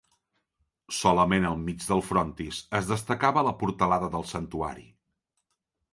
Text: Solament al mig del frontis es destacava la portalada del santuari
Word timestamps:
Solament 0.99 1.45
al 1.49 1.59
mig 1.67 1.85
del 1.91 2.01
frontis 2.07 2.63
es 2.81 2.89
destacava 2.95 3.47
la 3.51 3.55
portalada 3.61 4.13
del 4.17 4.29
santuari 4.35 4.89